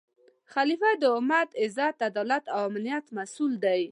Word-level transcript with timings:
خلیفه 0.53 0.89
د 1.01 1.03
امت 1.17 1.47
د 1.51 1.57
عزت، 1.63 1.95
عدالت 2.09 2.43
او 2.53 2.59
امنیت 2.69 3.05
مسؤل 3.17 3.51
دی 3.65 3.81